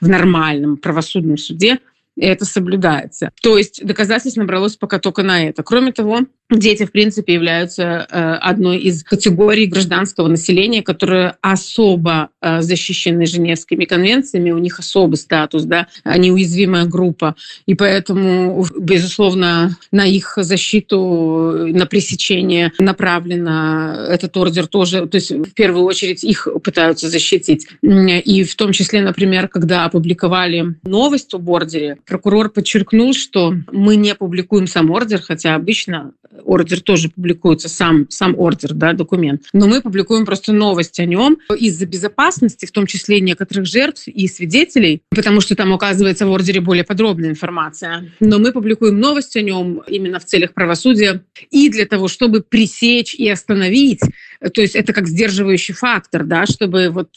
в 0.00 0.08
нормальном 0.08 0.76
правосудном 0.76 1.36
суде, 1.36 1.78
это 2.16 2.44
соблюдается. 2.44 3.30
То 3.42 3.56
есть 3.56 3.84
доказательств 3.84 4.38
набралось 4.38 4.76
пока 4.76 4.98
только 4.98 5.22
на 5.22 5.46
это. 5.46 5.62
Кроме 5.62 5.92
того, 5.92 6.20
дети, 6.50 6.84
в 6.84 6.92
принципе, 6.92 7.34
являются 7.34 8.06
э, 8.10 8.34
одной 8.40 8.78
из 8.78 9.04
категорий 9.04 9.66
гражданского 9.66 10.28
населения, 10.28 10.82
которые 10.82 11.34
особо 11.40 12.30
э, 12.40 12.60
защищены 12.60 13.26
Женевскими 13.26 13.84
конвенциями, 13.84 14.50
у 14.50 14.58
них 14.58 14.78
особый 14.78 15.16
статус, 15.16 15.64
да, 15.64 15.86
они 16.04 16.32
уязвимая 16.32 16.86
группа, 16.86 17.36
и 17.66 17.74
поэтому, 17.74 18.66
безусловно, 18.78 19.76
на 19.92 20.06
их 20.06 20.34
защиту, 20.36 21.68
на 21.72 21.86
пресечение 21.86 22.72
направлено 22.78 24.06
этот 24.08 24.36
ордер 24.36 24.66
тоже, 24.66 25.06
то 25.06 25.16
есть 25.16 25.30
в 25.30 25.52
первую 25.54 25.84
очередь 25.84 26.24
их 26.24 26.48
пытаются 26.62 27.08
защитить. 27.08 27.68
И 27.82 28.44
в 28.44 28.56
том 28.56 28.72
числе, 28.72 29.02
например, 29.02 29.48
когда 29.48 29.84
опубликовали 29.84 30.76
новость 30.82 31.34
об 31.34 31.48
ордере, 31.48 31.98
прокурор 32.06 32.50
подчеркнул, 32.50 33.14
что 33.14 33.54
мы 33.72 33.96
не 33.96 34.14
публикуем 34.14 34.66
сам 34.66 34.90
ордер, 34.90 35.20
хотя 35.20 35.54
обычно 35.54 36.12
ордер 36.44 36.80
тоже 36.80 37.08
публикуется, 37.08 37.68
сам, 37.68 38.06
сам 38.08 38.38
ордер, 38.38 38.74
да, 38.74 38.92
документ. 38.92 39.42
Но 39.52 39.66
мы 39.66 39.80
публикуем 39.80 40.24
просто 40.24 40.52
новость 40.52 40.98
о 41.00 41.04
нем 41.04 41.38
из-за 41.58 41.86
безопасности, 41.86 42.66
в 42.66 42.72
том 42.72 42.86
числе 42.86 43.20
некоторых 43.20 43.66
жертв 43.66 44.06
и 44.06 44.28
свидетелей, 44.28 45.02
потому 45.10 45.40
что 45.40 45.56
там 45.56 45.72
указывается 45.72 46.26
в 46.26 46.30
ордере 46.30 46.60
более 46.60 46.84
подробная 46.84 47.30
информация. 47.30 48.12
Но 48.20 48.38
мы 48.38 48.52
публикуем 48.52 48.98
новость 48.98 49.36
о 49.36 49.42
нем 49.42 49.82
именно 49.86 50.18
в 50.18 50.24
целях 50.24 50.54
правосудия 50.54 51.24
и 51.50 51.68
для 51.68 51.86
того, 51.86 52.08
чтобы 52.08 52.42
пресечь 52.42 53.14
и 53.14 53.28
остановить 53.28 54.00
то 54.40 54.60
есть 54.60 54.74
это 54.74 54.92
как 54.92 55.06
сдерживающий 55.06 55.74
фактор, 55.74 56.24
да, 56.24 56.46
чтобы 56.46 56.88
вот 56.90 57.10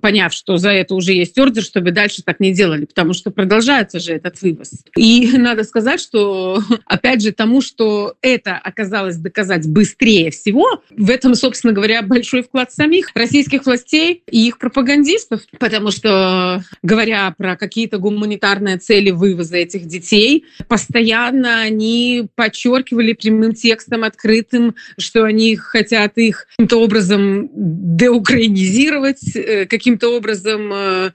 поняв, 0.00 0.32
что 0.32 0.56
за 0.56 0.70
это 0.70 0.94
уже 0.94 1.12
есть 1.12 1.38
ордер, 1.38 1.62
чтобы 1.62 1.90
дальше 1.90 2.22
так 2.22 2.40
не 2.40 2.52
делали, 2.52 2.86
потому 2.86 3.12
что 3.12 3.30
продолжается 3.30 4.00
же 4.00 4.12
этот 4.12 4.40
вывоз. 4.40 4.70
И 4.96 5.30
надо 5.36 5.64
сказать, 5.64 6.00
что 6.00 6.62
опять 6.86 7.22
же 7.22 7.32
тому, 7.32 7.60
что 7.60 8.16
это 8.22 8.56
оказалось 8.56 9.16
доказать 9.16 9.68
быстрее 9.68 10.30
всего, 10.30 10.82
в 10.90 11.10
этом, 11.10 11.34
собственно 11.34 11.72
говоря, 11.72 12.02
большой 12.02 12.42
вклад 12.42 12.72
самих 12.72 13.10
российских 13.14 13.66
властей 13.66 14.22
и 14.30 14.48
их 14.48 14.58
пропагандистов, 14.58 15.42
потому 15.58 15.90
что, 15.90 16.62
говоря 16.82 17.34
про 17.36 17.56
какие-то 17.56 17.98
гуманитарные 17.98 18.78
цели 18.78 19.10
вывоза 19.10 19.56
этих 19.56 19.86
детей, 19.86 20.44
постоянно 20.68 21.60
они 21.60 22.28
подчеркивали 22.34 23.12
прямым 23.12 23.54
текстом 23.54 24.04
открытым, 24.04 24.74
что 24.98 25.24
они 25.24 25.56
хотят 25.56 26.18
их 26.18 26.37
каким-то 26.50 26.82
образом 26.82 27.50
деукраинизировать, 27.52 29.36
э, 29.36 29.66
каким-то 29.66 30.16
образом 30.16 30.72
э, 30.72 31.10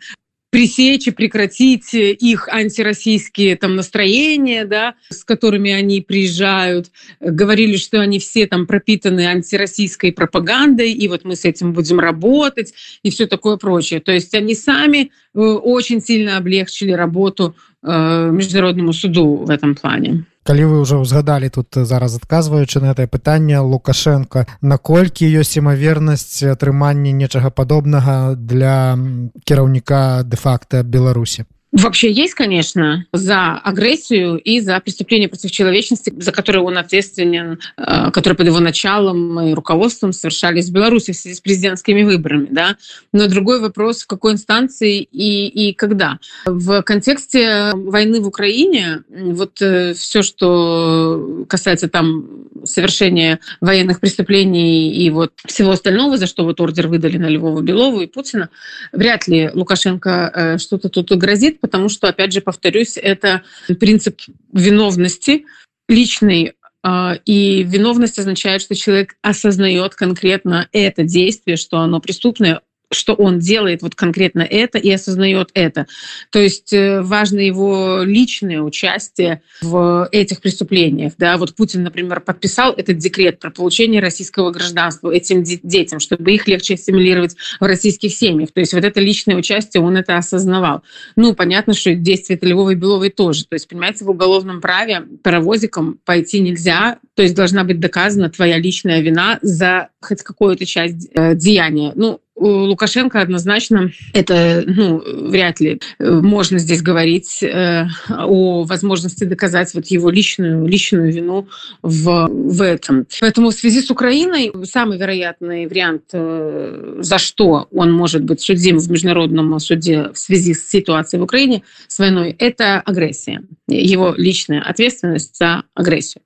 пресечь 0.53 1.08
и 1.08 1.12
прекратить 1.12 1.96
их 1.96 2.48
антироссийские 2.48 3.56
там 3.56 3.75
настроения, 3.75 4.65
да, 4.65 4.94
с 5.10 5.24
которыми 5.24 5.72
они 5.72 6.00
приезжают. 6.00 6.92
Говорили, 7.20 7.75
что 7.75 8.00
они 8.01 8.20
все 8.20 8.46
там 8.46 8.68
пропитаны 8.68 9.25
антироссийской 9.25 10.12
пропагандой, 10.12 10.92
и 10.92 11.08
вот 11.08 11.25
мы 11.25 11.36
с 11.36 11.44
этим 11.44 11.74
будем 11.74 12.00
работать, 12.00 12.72
и 13.01 13.10
все 13.10 13.25
такое 13.25 13.58
прочее. 13.58 14.00
То 14.00 14.12
есть 14.12 14.36
они 14.36 14.53
сами 14.53 15.10
э, 15.34 15.39
очень 15.39 16.01
сильно 16.01 16.38
облегчили 16.38 16.92
работу 16.92 17.56
э, 17.82 18.30
Международному 18.32 18.94
суду 18.94 19.38
в 19.38 19.50
этом 19.50 19.74
плане. 19.74 20.25
Калі 20.43 20.63
вы 20.67 20.75
ўжо 20.83 21.00
ўзгадалі 21.01 21.50
тут 21.50 21.71
зараз 21.73 22.19
адказваючы 22.19 22.83
на 22.83 22.91
это 22.91 23.07
пытанне 23.07 23.59
лукашенко 23.59 24.45
наколькі 24.62 25.27
ёсць 25.27 25.57
імавернасць 25.57 26.43
атрымання 26.43 27.15
нечага 27.15 27.50
падобнага 27.50 28.35
для 28.35 29.00
кіраўніка 29.47 30.23
де-факта 30.27 30.83
беларусі 30.83 31.47
Вообще 31.74 32.12
есть, 32.12 32.36
конечно, 32.36 33.08
за 33.12 33.53
агрессию 33.53 34.38
и 34.38 34.60
за 34.60 34.80
преступление 34.80 35.27
против 35.27 35.50
человечности, 35.50 36.13
за 36.15 36.32
которые 36.32 36.62
он 36.62 36.77
ответственен, 36.77 37.60
э, 37.77 38.12
которые 38.12 38.38
под 38.38 38.46
его 38.46 38.60
началом 38.60 39.42
и 39.42 39.53
руководством 39.53 40.13
совершались 40.13 40.70
в 40.70 40.72
Беларуси 40.72 41.13
в 41.13 41.15
связи 41.15 41.36
с 41.36 41.42
президентскими 41.42 42.03
выборами. 42.03 42.48
Да? 42.51 42.77
Но 43.12 43.27
другой 43.27 43.60
вопрос, 43.60 44.03
в 44.03 44.08
какой 44.08 44.34
инстанции 44.34 45.01
и, 45.01 45.48
и 45.48 45.74
когда. 45.74 46.20
В 46.46 46.84
контексте 46.84 47.72
войны 47.74 48.22
в 48.22 48.27
Украине 48.27 49.01
вот 49.10 49.60
э, 49.60 49.96
все, 49.96 50.22
что 50.22 51.44
касается 51.50 51.89
там 51.89 52.44
совершения 52.65 53.39
военных 53.62 54.00
преступлений 54.00 54.94
и 54.94 55.10
вот 55.10 55.34
всего 55.48 55.72
остального, 55.72 56.18
за 56.18 56.27
что 56.27 56.44
вот 56.44 56.62
ордер 56.62 56.88
выдали 56.88 57.18
на 57.18 57.30
Львова, 57.30 57.62
Белову 57.62 58.01
и 58.01 58.08
Путина, 58.08 58.50
вряд 58.92 59.27
ли 59.27 59.50
Лукашенко 59.51 60.32
э, 60.34 60.58
что-то 60.60 60.89
тут 60.89 61.12
грозит, 61.18 61.62
потому 61.63 61.88
что, 61.88 62.10
опять 62.10 62.34
же, 62.34 62.41
повторюсь, 62.41 62.98
это 62.98 63.43
принцип 63.79 64.20
виновности 64.51 65.46
личной 65.88 66.55
а, 66.84 67.15
и 67.25 67.63
виновность 67.63 68.20
означает, 68.20 68.62
что 68.62 68.75
человек 68.75 69.15
осознает 69.22 69.96
конкретно 69.96 70.67
это 70.74 71.03
действие, 71.03 71.55
что 71.55 71.77
оно 71.77 72.01
преступное, 72.01 72.60
что 72.93 73.13
он 73.13 73.39
делает 73.39 73.81
вот 73.81 73.95
конкретно 73.95 74.41
это 74.41 74.77
и 74.77 74.89
осознает 74.91 75.50
это. 75.53 75.88
То 76.29 76.39
есть 76.39 76.73
э, 76.73 77.01
важно 77.01 77.39
его 77.39 78.01
личное 78.03 78.62
участие 78.62 79.41
в 79.62 80.07
этих 80.12 80.41
преступлениях. 80.41 81.13
Да? 81.17 81.38
Вот 81.38 81.55
Путин, 81.55 81.83
например, 81.83 82.19
подписал 82.21 82.73
этот 82.73 82.97
декрет 82.97 83.39
про 83.39 83.50
получение 83.50 84.01
российского 84.01 84.51
гражданства 84.51 85.12
этим 85.12 85.43
детям, 85.43 86.00
чтобы 86.00 86.31
их 86.31 86.47
легче 86.47 86.75
ассимилировать 86.75 87.35
в 87.59 87.65
российских 87.65 88.13
семьях. 88.13 88.51
То 88.51 88.59
есть 88.59 88.73
вот 88.73 88.83
это 88.83 89.00
личное 89.00 89.35
участие, 89.35 89.81
он 89.81 89.97
это 89.97 90.17
осознавал. 90.17 90.83
Ну, 91.15 91.33
понятно, 91.33 91.73
что 91.73 91.93
действия 91.95 92.38
Львовой 92.41 92.73
и 92.73 92.75
Беловой 92.75 93.09
тоже. 93.09 93.45
То 93.45 93.55
есть, 93.55 93.67
понимаете, 93.67 94.05
в 94.05 94.09
уголовном 94.09 94.62
праве 94.62 95.03
паровозиком 95.23 96.00
пойти 96.05 96.39
нельзя, 96.39 97.00
то 97.15 97.23
есть 97.23 97.35
должна 97.35 97.63
быть 97.63 97.79
доказана 97.79 98.29
твоя 98.29 98.57
личная 98.57 99.01
вина 99.01 99.39
за 99.41 99.89
хоть 100.01 100.21
какую-то 100.23 100.65
часть 100.65 101.09
э, 101.13 101.35
деяния. 101.35 101.93
Ну, 101.95 102.19
у 102.35 102.47
Лукашенко 102.47 103.21
однозначно 103.21 103.91
это 104.13 104.63
ну, 104.65 105.01
вряд 105.29 105.59
ли 105.59 105.79
э, 105.99 106.11
можно 106.11 106.57
здесь 106.57 106.81
говорить 106.81 107.43
э, 107.43 107.85
о 108.09 108.63
возможности 108.63 109.23
доказать 109.23 109.73
вот 109.73 109.85
его 109.87 110.09
личную, 110.09 110.65
личную 110.65 111.13
вину 111.13 111.47
в, 111.83 112.27
в 112.31 112.61
этом. 112.61 113.05
Поэтому 113.21 113.51
в 113.51 113.53
связи 113.53 113.81
с 113.81 113.91
Украиной 113.91 114.51
самый 114.65 114.97
вероятный 114.97 115.67
вариант, 115.67 116.05
э, 116.13 116.97
за 116.99 117.19
что 117.19 117.67
он 117.71 117.91
может 117.91 118.23
быть 118.23 118.41
судим 118.41 118.79
в 118.79 118.89
международном 118.89 119.59
суде 119.59 120.09
в 120.13 120.17
связи 120.17 120.55
с 120.55 120.67
ситуацией 120.67 121.19
в 121.19 121.23
Украине, 121.23 121.63
с 121.87 121.99
войной, 121.99 122.35
это 122.39 122.81
агрессия. 122.81 123.43
Его 123.67 124.13
личная 124.17 124.61
ответственность 124.61 125.37
за 125.37 125.63
агрессию. 125.75 126.23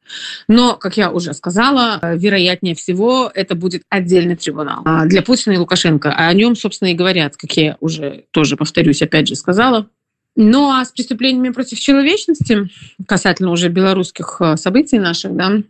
Но, 0.48 0.76
как 0.76 0.96
я 0.98 1.12
уже 1.12 1.34
сказала, 1.34 2.00
вероятнее 2.16 2.76
всего 2.76 3.30
это 3.34 3.56
будет 3.56 3.84
отдельный 3.90 4.36
трибунал. 4.36 4.82
А 4.86 5.06
для 5.06 5.22
Путина 5.22 5.54
и 5.54 5.58
Лукашенко 5.58 5.97
Лукашенко. 5.98 6.14
А 6.16 6.28
о 6.28 6.34
нем, 6.34 6.56
собственно, 6.56 6.90
и 6.90 6.96
говорят, 6.96 7.38
как 7.38 7.52
я 7.58 7.78
уже 7.80 8.26
тоже, 8.32 8.56
повторюсь, 8.56 9.02
опять 9.02 9.28
же 9.28 9.36
сказала. 9.36 9.88
Ну 10.36 10.70
а 10.70 10.86
с 10.86 10.92
преступлениями 10.92 11.50
против 11.50 11.80
человечности, 11.80 12.70
касательно 13.08 13.52
уже 13.52 13.70
белорусских 13.70 14.38
э, 14.40 14.56
событий 14.56 15.00
наших, 15.00 15.36
да, 15.36 15.64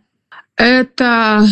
это 0.56 1.46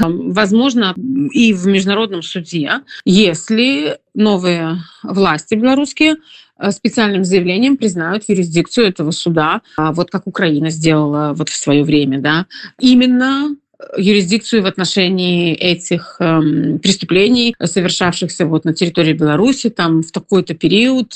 возможно 0.00 0.94
и 1.32 1.52
в 1.52 1.66
международном 1.66 2.22
суде, 2.22 2.80
если 3.04 3.98
новые 4.14 4.78
власти 5.02 5.54
белорусские 5.54 6.16
э, 6.58 6.70
специальным 6.70 7.24
заявлением 7.24 7.76
признают 7.76 8.24
юрисдикцию 8.28 8.86
этого 8.86 9.10
суда, 9.10 9.60
а 9.76 9.92
вот 9.92 10.10
как 10.10 10.26
Украина 10.26 10.70
сделала 10.70 11.34
вот 11.34 11.50
в 11.50 11.56
свое 11.56 11.84
время, 11.84 12.20
да, 12.20 12.46
именно 12.80 13.54
юрисдикцию 13.96 14.62
в 14.62 14.66
отношении 14.66 15.54
этих 15.54 16.16
э, 16.18 16.78
преступлений, 16.82 17.54
совершавшихся 17.62 18.46
вот 18.46 18.64
на 18.64 18.74
территории 18.74 19.12
Беларуси 19.12 19.70
там 19.70 20.02
в 20.02 20.10
такой-то 20.10 20.54
период. 20.54 21.14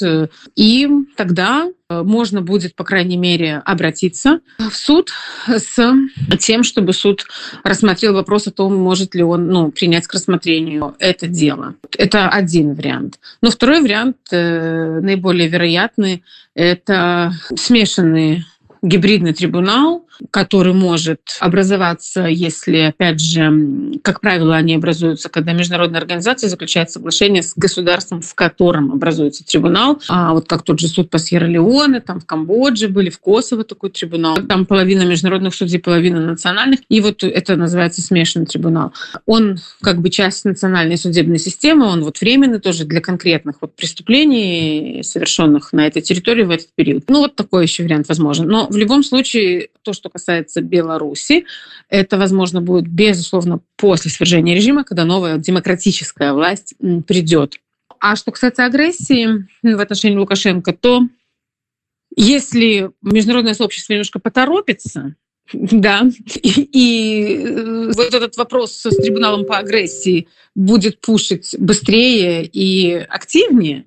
И 0.57 0.88
тогда 1.16 1.68
э, 1.88 2.02
можно 2.02 2.42
будет, 2.42 2.74
по 2.74 2.85
крайней 2.85 3.16
мере, 3.16 3.62
обратиться 3.64 4.40
в 4.59 4.74
суд 4.74 5.11
с 5.46 5.76
тем, 6.38 6.62
чтобы 6.62 6.92
суд 6.92 7.26
рассмотрел 7.64 8.14
вопрос 8.14 8.46
о 8.46 8.52
том, 8.52 8.74
может 8.76 9.14
ли 9.14 9.22
он 9.22 9.48
ну, 9.48 9.70
принять 9.70 10.07
к 10.07 10.14
рассмотрению 10.14 10.94
это 10.98 11.26
дело. 11.26 11.74
Это 11.96 12.29
один 12.29 12.74
вариант. 12.74 13.18
Но 13.42 13.50
второй 13.50 13.81
вариант, 13.81 14.16
э, 14.31 15.00
наиболее 15.00 15.48
вероятный, 15.48 16.22
это 16.55 17.33
смешанные 17.55 18.44
гибридный 18.83 19.33
трибунал, 19.33 20.05
который 20.31 20.72
может 20.72 21.20
образоваться, 21.40 22.26
если, 22.26 22.79
опять 22.79 23.20
же, 23.20 23.98
как 24.02 24.20
правило, 24.20 24.57
они 24.57 24.74
образуются, 24.74 25.29
когда 25.29 25.52
международная 25.52 26.00
организация 26.00 26.48
заключает 26.48 26.90
соглашение 26.90 27.42
с 27.42 27.55
государством, 27.57 28.20
в 28.20 28.35
котором 28.35 28.92
образуется 28.92 29.44
трибунал. 29.44 30.00
А 30.09 30.33
вот 30.33 30.48
как 30.48 30.62
тот 30.62 30.81
же 30.81 30.88
суд 30.88 31.11
по 31.11 31.18
Сьерра-Леоне, 31.18 32.00
там 32.00 32.20
в 32.20 32.26
Камбодже 32.26 32.88
были, 32.88 33.11
в 33.11 33.18
Косово 33.18 33.64
такой 33.64 33.90
трибунал. 33.90 34.37
Там 34.48 34.66
половина 34.66 35.02
международных 35.02 35.55
судей, 35.55 35.79
половина 35.79 36.20
национальных. 36.20 36.81
И 36.88 37.00
вот 37.00 37.22
это 37.22 37.57
называется 37.57 38.02
смешанный 38.02 38.46
трибунал. 38.46 38.92
Он 39.26 39.59
как 39.81 40.00
бы 40.00 40.11
часть 40.11 40.44
национальной 40.44 40.96
судебной 40.96 41.38
системы, 41.38 41.87
он 41.87 42.02
вот 42.02 42.20
временный 42.20 42.61
тоже 42.61 42.85
для 42.85 43.00
конкретных 43.00 43.57
вот 43.61 43.74
преступлений, 43.74 45.02
совершенных 45.02 45.72
на 45.72 45.87
этой 45.87 46.02
территории 46.02 46.42
в 46.42 46.50
этот 46.50 46.68
период. 46.74 47.05
Ну 47.09 47.20
вот 47.20 47.37
такой 47.37 47.64
еще 47.64 47.83
вариант 47.83 48.09
возможен. 48.09 48.46
Но 48.46 48.66
в 48.68 48.76
любом 48.76 49.02
случае, 49.02 49.68
то, 49.83 49.92
что 49.92 50.05
касается 50.08 50.60
Беларуси, 50.60 51.46
это, 51.88 52.18
возможно, 52.18 52.60
будет, 52.60 52.88
безусловно, 52.88 53.60
после 53.76 54.10
свержения 54.10 54.54
режима, 54.54 54.84
когда 54.84 55.04
новая 55.04 55.38
демократическая 55.38 56.32
власть 56.32 56.74
придет. 57.06 57.58
А 57.98 58.16
что 58.16 58.30
касается 58.30 58.64
агрессии 58.64 59.46
в 59.62 59.80
отношении 59.80 60.16
Лукашенко, 60.16 60.72
то 60.72 61.02
если 62.16 62.90
международное 63.02 63.54
сообщество 63.54 63.92
немножко 63.92 64.18
поторопится, 64.18 65.14
да, 65.52 66.08
и, 66.42 66.68
и 66.72 67.36
э, 67.44 67.92
вот 67.94 68.14
этот 68.14 68.36
вопрос 68.36 68.72
с 68.84 68.96
трибуналом 68.96 69.44
по 69.44 69.58
агрессии 69.58 70.28
будет 70.54 71.00
пушить 71.00 71.54
быстрее 71.58 72.44
и 72.44 72.92
активнее, 72.94 73.86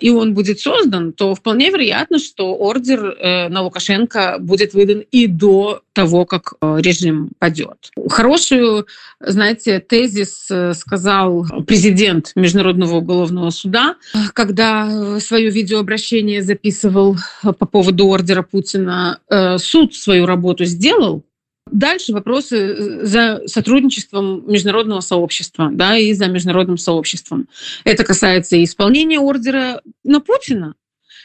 и 0.00 0.10
он 0.10 0.34
будет 0.34 0.60
создан, 0.60 1.12
то 1.12 1.34
вполне 1.34 1.70
вероятно, 1.70 2.18
что 2.18 2.54
ордер 2.54 3.04
э, 3.04 3.48
на 3.48 3.62
Лукашенко 3.62 4.36
будет 4.38 4.72
выдан 4.74 5.02
и 5.10 5.26
до 5.26 5.82
того, 5.92 6.26
как 6.26 6.54
э, 6.60 6.76
режим 6.80 7.30
падет. 7.38 7.90
Хорошую, 8.08 8.86
знаете, 9.20 9.80
тезис 9.80 10.48
сказал 10.74 11.46
президент 11.66 12.32
Международного 12.36 12.96
уголовного 12.96 13.50
суда, 13.50 13.96
когда 14.32 15.18
свое 15.20 15.50
видеообращение 15.50 16.42
записывал 16.42 17.16
по 17.42 17.66
поводу 17.66 18.06
ордера 18.06 18.42
Путина. 18.42 19.18
Суд 19.58 19.94
свою 19.94 20.26
работу 20.26 20.64
сделал, 20.64 21.24
Дальше 21.70 22.12
вопросы 22.12 22.56
э, 22.56 23.04
за 23.06 23.42
сотрудничеством 23.46 24.44
международного 24.50 25.00
сообщества 25.00 25.70
да, 25.72 25.96
и 25.96 26.12
за 26.12 26.26
международным 26.26 26.76
сообществом. 26.76 27.48
Это 27.84 28.04
касается 28.04 28.56
и 28.56 28.64
исполнения 28.64 29.18
ордера 29.18 29.80
на 30.04 30.20
Путина, 30.20 30.74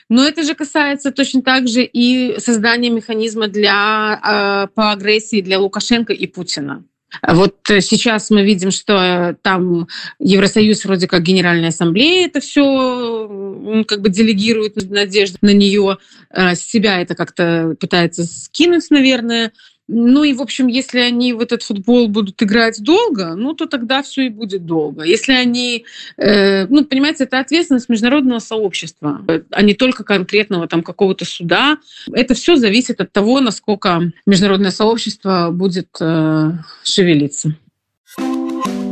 но 0.08 0.26
это 0.26 0.44
же 0.44 0.56
касается 0.56 1.12
точно 1.12 1.42
так 1.42 1.68
же 1.68 1.84
и 1.84 2.40
создания 2.40 2.90
механизма 2.90 3.48
для, 3.48 4.20
э, 4.24 4.74
по 4.74 4.92
агрессии 4.92 5.42
для 5.42 5.60
Лукашенко 5.60 6.14
и 6.14 6.26
Путина. 6.26 6.86
Вот 7.28 7.58
сейчас 7.66 8.30
мы 8.30 8.44
видим, 8.44 8.72
что 8.72 9.36
там 9.42 9.88
Евросоюз 10.20 10.86
вроде 10.86 11.08
как 11.08 11.24
Генеральная 11.24 11.70
Ассамблея 11.70 12.28
это 12.28 12.40
все 12.40 13.86
как 13.88 14.02
бы 14.02 14.10
делегирует 14.10 14.76
надежду 14.90 15.38
на 15.42 15.54
нее, 15.54 15.98
э, 16.30 16.56
себя 16.56 17.02
это 17.02 17.16
как-то 17.16 17.76
пытается 17.80 18.24
скинуть, 18.24 18.90
наверное. 18.90 19.52
Ну 19.92 20.24
и, 20.24 20.34
в 20.34 20.42
общем, 20.42 20.68
если 20.68 21.00
они 21.00 21.34
в 21.34 21.42
этот 21.42 21.64
футбол 21.64 22.08
будут 22.10 22.44
играть 22.44 22.80
долго, 22.84 23.34
ну 23.36 23.56
то 23.56 23.66
тогда 23.66 24.04
все 24.04 24.28
и 24.28 24.30
будет 24.30 24.68
долго. 24.68 25.04
Если 25.04 25.34
они, 25.34 25.86
э, 26.18 26.68
ну, 26.68 26.86
понимаете, 26.86 27.24
это 27.24 27.40
ответственность 27.40 27.90
международного 27.90 28.38
сообщества, 28.38 29.22
а 29.50 29.62
не 29.64 29.74
только 29.74 30.04
конкретного 30.04 30.68
там 30.68 30.84
какого-то 30.84 31.26
суда. 31.26 31.80
Это 32.14 32.36
все 32.36 32.56
зависит 32.56 33.02
от 33.02 33.12
того, 33.12 33.42
насколько 33.42 34.12
международное 34.28 34.72
сообщество 34.72 35.50
будет 35.52 35.90
э, 36.00 36.52
шевелиться. 36.84 37.56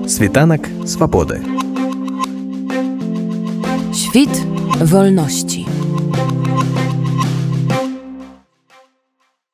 Світанак 0.08 0.68
свабоды. 0.86 1.42
Świt 3.94 4.30
wolności. 4.80 5.66